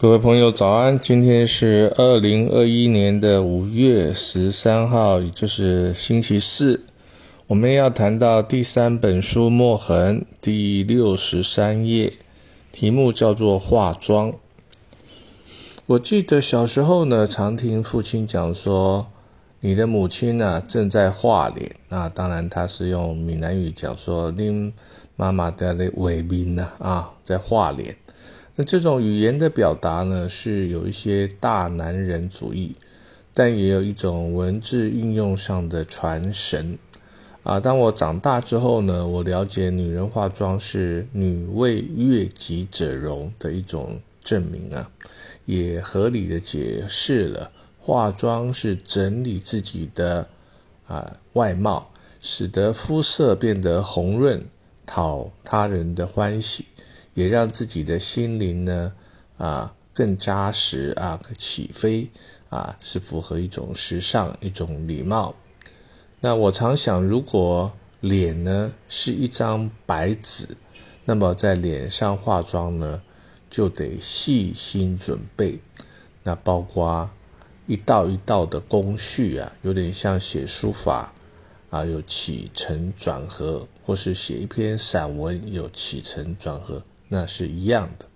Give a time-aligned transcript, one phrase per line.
[0.00, 0.98] 各位朋友，早安！
[0.98, 6.80] 今天是二零二一年的五月十三号，也就是星期四。
[7.48, 12.14] 我们要谈到第三本书《墨痕》第六十三页，
[12.72, 14.32] 题目叫做“化妆”。
[15.84, 19.06] 我记得小时候呢，常听父亲讲说，
[19.60, 21.76] 你的母亲呢正在画脸。
[21.90, 24.72] 那当然，他是用闽南语讲说，您
[25.16, 27.94] 妈妈在那伪面呢啊，在画脸。
[28.64, 32.74] 这种语言的表达呢，是有一些大男人主义，
[33.32, 36.78] 但也有一种文字运用上的传神
[37.42, 37.60] 啊。
[37.60, 44.90] 当我长大之后呢，我了解女人化妆是女为悦己者容的一种证明啊，
[45.44, 50.28] 也合理的解释了化妆是整理自己的
[50.86, 51.90] 啊外貌，
[52.20, 54.44] 使得肤色变得红润，
[54.84, 56.66] 讨他人的欢喜。
[57.14, 58.92] 也让自己的心灵呢，
[59.38, 62.08] 啊，更扎实啊，起飞
[62.48, 65.34] 啊，是符合一种时尚、一种礼貌。
[66.20, 70.56] 那我常想，如果脸呢是一张白纸，
[71.04, 73.02] 那么在脸上化妆呢，
[73.48, 75.58] 就得细心准备。
[76.22, 77.10] 那包括
[77.66, 81.12] 一道一道的工序啊，有点像写书法
[81.70, 86.82] 啊，有起承转合，或是写一篇散文有起承转合。
[87.12, 88.06] 那是一样的，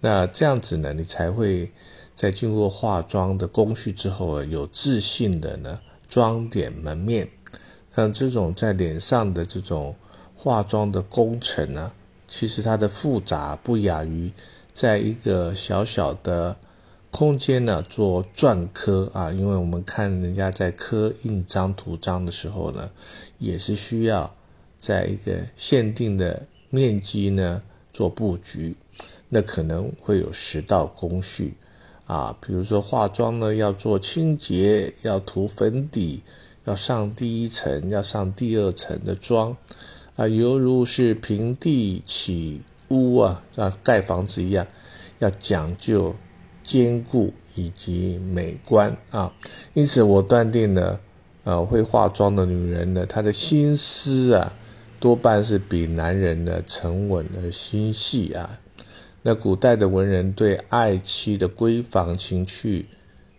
[0.00, 1.70] 那这样子呢，你才会
[2.14, 7.28] 在经过化妆的工序之后啊，有自信的呢装点门面。
[7.94, 9.94] 像这种在脸上的这种
[10.34, 11.92] 化妆的工程呢，
[12.26, 14.32] 其实它的复杂不亚于
[14.72, 16.56] 在一个小小的
[17.10, 22.90] 空间呢做篆刻啊，因为我们看人家在刻印章图章的时候呢，
[23.38, 24.34] 也是需要
[24.80, 27.60] 在一个限定的面积呢。
[27.96, 28.76] 做布局，
[29.30, 31.54] 那可能会有十道工序
[32.06, 36.20] 啊，比如说化妆呢，要做清洁，要涂粉底，
[36.66, 39.56] 要上第一层，要上第二层的妆
[40.14, 44.66] 啊，犹如是平地起屋啊，啊盖房子一样，
[45.18, 46.14] 要讲究
[46.62, 49.32] 坚固以及美观啊。
[49.72, 51.00] 因此，我断定呢，
[51.44, 54.52] 呃，会化妆的女人呢，她的心思啊。
[55.06, 58.58] 多半是比男人呢沉稳的心细啊。
[59.22, 62.86] 那古代的文人对爱妻的闺房情趣，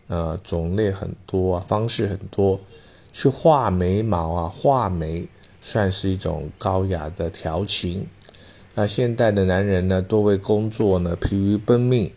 [0.07, 2.57] 呃，种类很多啊，方式很多。
[3.11, 5.27] 去画眉毛啊，画眉
[5.59, 8.07] 算是一种高雅的调情。
[8.73, 12.09] 那现代的男人呢，多为工作呢疲于奔命，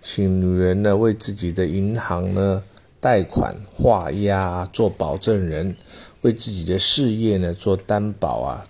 [0.00, 2.62] 请女人呢为自己的银行呢
[3.00, 5.74] 贷款画押，做保证人。
[6.22, 8.62] 为自己的事业呢做担保啊，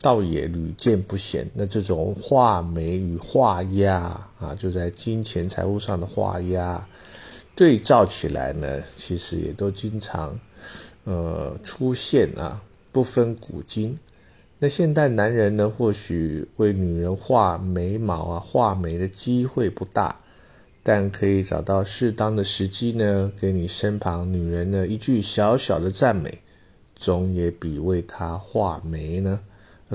[0.00, 1.50] 倒也屡见不鲜。
[1.52, 6.86] 那这种画眉与画押啊，就在金钱财务上的画押，
[7.56, 10.38] 对照起来呢，其实也都经常
[11.02, 13.98] 呃出现啊，不分古今。
[14.60, 20.14] 那现代男人呢，或许为女人画眉毛啊、画眉的机会不大，
[20.90, 26.40] 但可以找到适当的时机呢，给你身旁女人呢一句小小的赞美。
[26.96, 29.40] 总也比为她画眉呢，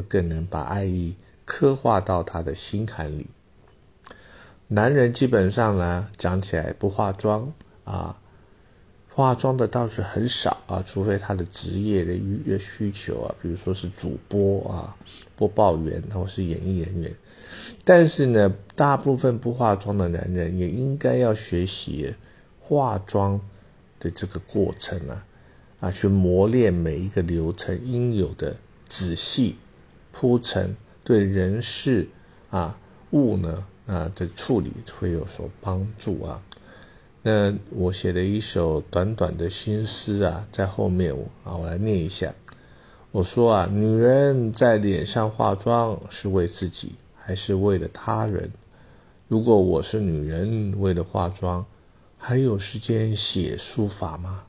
[0.08, 1.16] 更能把爱意
[1.46, 3.26] 刻画到她的心坎里。
[4.68, 7.52] 男人基本上呢，讲起来不化妆
[7.86, 8.22] 啊，
[9.16, 14.98] 化妆的倒是很少啊，除非他的职业的需需求啊，比如说是主播啊、
[15.36, 17.14] 播报员或是演艺人员。
[17.86, 22.12] 但是呢，大部分不化妆的男人也应该要学习
[22.60, 23.40] 化妆
[24.00, 25.26] 的这个过程啊。
[25.80, 28.56] 啊，去磨练每一个流程应有的
[28.88, 29.58] 仔细
[30.14, 32.08] 铺陈，对人事
[32.50, 32.80] 啊
[33.12, 36.42] 物呢啊的处理会有所帮助啊。
[37.26, 42.34] 那我写了一首短短的心思啊，在后面啊我来念一下。
[43.12, 48.52] 我说啊，女人在脸上化妆是为自己还是为了他人？
[49.30, 51.66] 如果我是女人，为了化妆，
[52.18, 54.44] 还有时间写书法吗？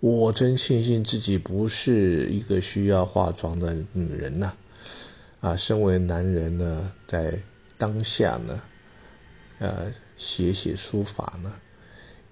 [0.00, 4.52] 我真庆幸自己不是一个需要化妆的女人呐，
[5.40, 7.38] 啊，身为男人呢，在
[7.78, 8.60] 当下呢，
[9.60, 11.52] 呃，写写书法呢，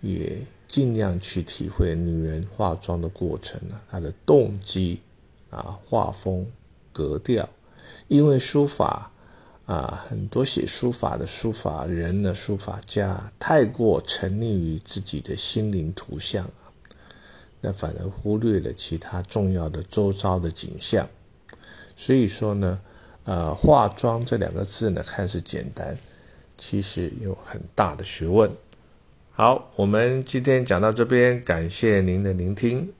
[0.00, 5.00] 也尽量去体会女人化妆的过程呢，她的动机
[5.50, 6.46] 啊，画风
[6.92, 7.48] 格调，
[8.08, 9.10] 因为书法
[9.66, 16.48] 啊，很多写书法的书法人呢，书法家太过沉溺于自己的心灵图像。
[17.60, 21.06] 那反而忽略了其他重要的周遭的景象，
[21.94, 22.80] 所以说呢，
[23.24, 25.94] 呃，化妆这两个字呢看似简单，
[26.56, 28.50] 其实有很大的学问。
[29.40, 32.92] 好，我们今天讲到这边，感谢您的聆听。